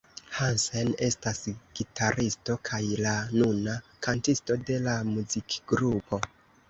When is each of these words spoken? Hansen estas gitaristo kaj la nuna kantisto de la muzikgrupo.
Hansen 0.35 0.87
estas 1.07 1.41
gitaristo 1.79 2.55
kaj 2.69 2.81
la 3.09 3.13
nuna 3.35 3.77
kantisto 4.09 4.59
de 4.71 4.81
la 4.87 4.97
muzikgrupo. 5.15 6.21